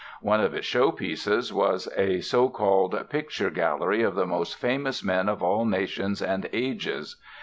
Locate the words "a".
1.95-2.21